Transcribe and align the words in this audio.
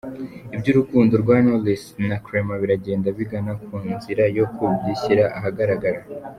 Iby’urukundo 0.55 1.13
rwa 1.23 1.37
Knowless 1.43 1.83
na 2.07 2.17
Clement 2.25 2.59
biragenda 2.63 3.07
bigana 3.17 3.51
mu 3.67 3.77
nzira 3.95 4.23
yo 4.37 4.45
kubishyira 4.55 5.25
ahagaragara. 5.37 5.99